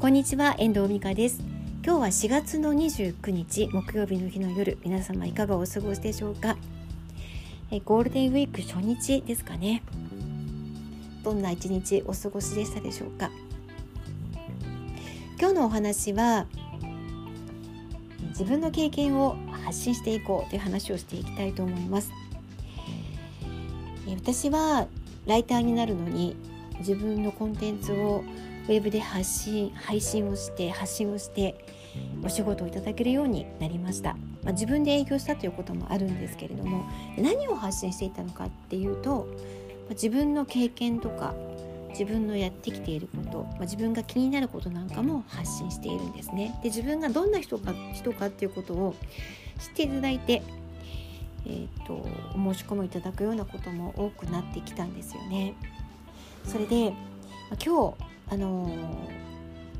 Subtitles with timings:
[0.00, 1.42] こんにちは遠藤美香です。
[1.84, 6.56] 今日は4月の29日木曜日の日の夜皆様いかがお過ごしでしょうか？
[7.70, 9.82] えゴールデンウィーク初日ですかね。
[11.22, 13.30] どんな一日お過ごしでしたでしょうか？
[15.38, 16.46] 今日のお話は
[18.30, 19.36] 自分の経験を
[19.66, 22.10] 発信していこうという話をしていきたいと思います。
[24.08, 24.86] 私は
[25.26, 26.36] ライターになるのに
[26.78, 28.24] 自分のコンテンツを
[28.70, 31.64] ウェブで発信配信をして発信をして
[32.22, 34.12] お仕事をいただけるようになりました、
[34.44, 36.84] まあ、自分で営業したということもあるんですけれども
[37.18, 39.26] 何を発信していたのかっていうと
[39.90, 41.34] 自分の経験とか
[41.88, 46.56] 自分のやってきていること、まあ、自分が気になることなんかも発信しているんですね。
[46.62, 48.94] で自分がどんな人か人かっていうことを
[49.58, 50.42] 知っていただいて、
[51.44, 51.94] えーと、
[52.38, 55.54] お申し込みいただくようなことも多くなってきたんですよね。
[56.44, 56.94] それで、
[57.66, 58.70] 今日あの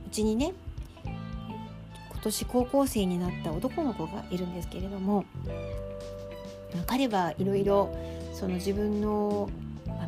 [0.06, 0.52] うちにね
[1.04, 5.24] 今年高校生になった男の子がいるんですけれども
[6.86, 7.94] 彼はいろいろ
[8.34, 9.48] その自分の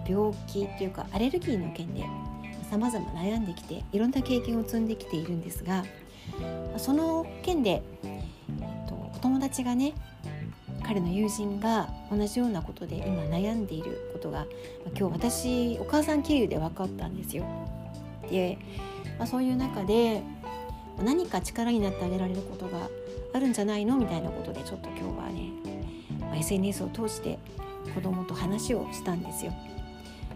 [0.07, 2.05] 病気っていうかアレルギーの件で
[2.69, 5.85] さまざま悩んできていろんな経験を積んできているんですが
[6.77, 8.19] その件で、え
[8.87, 9.95] っと、お友達がね
[10.83, 14.47] 彼の友人が同じようなことで今悩んでいることが
[14.99, 17.45] 今日私お母さん経由で分かったんですよ。
[18.31, 18.59] で、
[19.19, 20.23] まあ、そういう中で
[21.03, 22.89] 何か力になってあげられることが
[23.35, 25.51] あるんじゃないのみたいなことでちょっと今日はね、
[26.21, 27.39] まあ、SNS を通して
[27.95, 29.53] 子供と話をしたんですよ。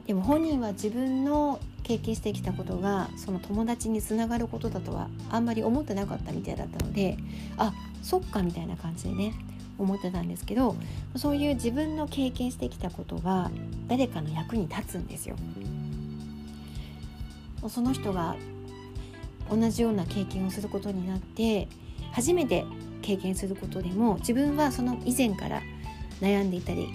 [0.06, 7.16] でも本人は自分の経験してきたことがその友達につながることだとはあんまり思ってなかったみたいだったので
[7.56, 9.34] あそっかみたいな感じでね
[9.78, 10.76] 思ってたんですけど
[11.16, 13.50] そういう自分の経験してきたことが
[13.88, 15.36] 誰かの役に立つんですよ。
[17.68, 18.36] その人が
[19.50, 21.68] 同じような経験をすることになって
[22.12, 22.64] 初めて
[23.02, 25.62] 経験することでも自分はその以前から
[26.20, 26.88] 悩んでいたり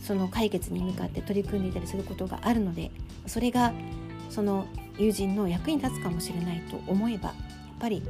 [0.00, 2.90] その解決に向かって取り組んでいたりすることがあるので
[3.26, 3.72] それが
[4.28, 4.66] その
[4.98, 7.36] 友人の役に立つかもしれないと思えばやっ
[7.80, 8.02] ぱり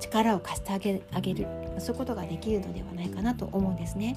[0.00, 1.46] 力を貸してあげあげる
[1.78, 4.16] そういうことができるのではないかなと思うんですね。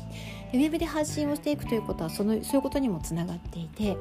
[0.51, 3.97] でウェブで発信をしていくということはそのそういうことにもつながっていて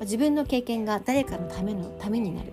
[0.00, 2.52] 自分の経験が誰かのためのためになる。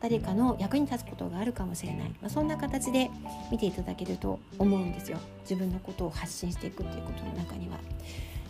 [0.00, 3.10] 誰かの役に立つことがあるかもしれない、まあ、そんな形で
[3.50, 5.18] 見ていただけると思うんですよ。
[5.42, 7.78] 自分のことを発信していくっていうことの中には。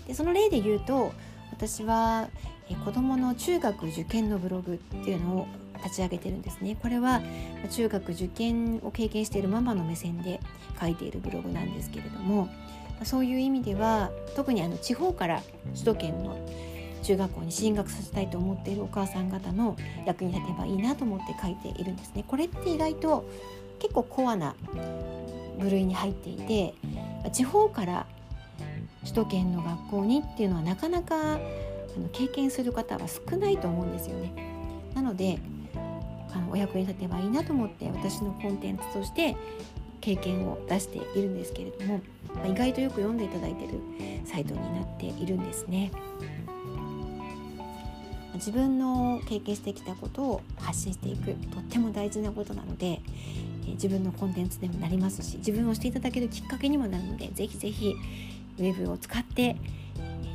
[0.06, 1.12] でその例で言うと
[1.50, 2.28] 私は
[2.84, 5.46] 子どもの中学受験のブログっていうのを
[5.82, 6.76] 立ち上げてるんですね。
[6.80, 7.22] これは
[7.70, 10.40] 中学受験を経験しているママの目線で
[10.80, 12.48] 書いているブログなんですけれども
[13.04, 15.42] そういう意味では特にあの地方から
[15.72, 16.36] 首都圏の
[17.03, 19.76] 中学校に進学させたいと思っているお母さん方の
[20.06, 22.25] 役に立てばいいなと思って書いているんですね。
[22.26, 23.28] これって意外と
[23.78, 24.54] 結構コアな
[25.58, 26.75] 部類に入っていて
[27.32, 28.06] 地方から
[29.03, 31.38] 首都圏の学校にっていうのはなかなかあ
[31.98, 34.32] の経験する方は少ないと思うんですよね。
[34.94, 35.38] なので
[36.32, 39.37] あのお役に立てばいいなと思って私のコンテンツとして
[40.00, 42.00] 経験を出しているんですけれども、
[42.34, 43.81] まあ、意外とよく読んでいただいている
[44.25, 45.91] サイトになっているんですね。
[48.38, 53.00] 自分の経験してきたことを発信していくとっても大事なことなので
[53.66, 57.94] 自分のコンテンツでもなりますし自分をしていただけるきっかけにもなるのでぜひぜひ
[58.59, 59.56] ウェブを使って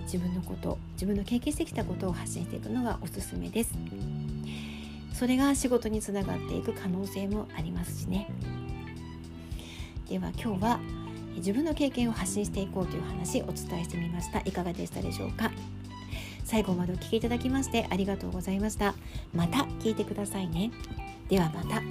[0.03, 3.73] 自分のこと自分の経験してきたことを発信していくのがおすすめです。
[5.13, 8.29] それが仕事につながっていく可能性もありますしね。
[10.09, 10.79] では今日は
[11.35, 14.41] 自分の経験を発信していこうという話お伝えしてみました。
[14.41, 15.51] いかがでしたでしょうか？
[16.53, 18.93] 最後までお聴きいただきましてありがとうございました。
[19.33, 20.69] また聞いてくださいね。
[21.27, 21.81] ではまた。